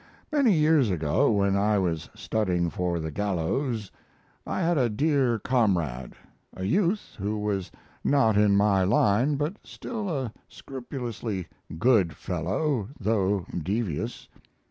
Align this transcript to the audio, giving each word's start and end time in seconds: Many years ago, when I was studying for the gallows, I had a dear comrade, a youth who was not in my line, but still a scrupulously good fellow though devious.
Many 0.31 0.53
years 0.53 0.89
ago, 0.89 1.29
when 1.29 1.55
I 1.55 1.77
was 1.77 2.09
studying 2.15 2.71
for 2.71 2.99
the 2.99 3.11
gallows, 3.11 3.91
I 4.47 4.61
had 4.61 4.75
a 4.79 4.89
dear 4.89 5.37
comrade, 5.37 6.13
a 6.55 6.63
youth 6.63 7.15
who 7.19 7.37
was 7.37 7.69
not 8.03 8.35
in 8.35 8.55
my 8.55 8.83
line, 8.83 9.35
but 9.35 9.57
still 9.63 10.09
a 10.09 10.33
scrupulously 10.49 11.47
good 11.77 12.15
fellow 12.15 12.87
though 12.99 13.45
devious. 13.55 14.27